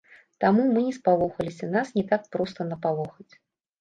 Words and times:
Таму, 0.43 0.63
мы 0.77 0.81
не 0.85 0.93
спалохаліся, 0.99 1.69
нас 1.75 1.93
не 1.99 2.05
так 2.13 2.23
проста 2.37 2.59
напалохаць. 2.71 3.33